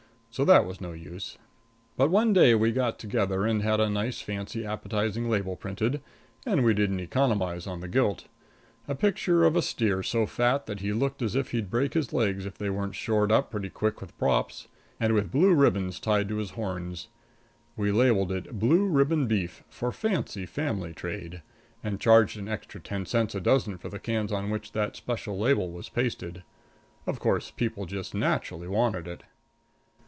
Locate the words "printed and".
5.57-6.63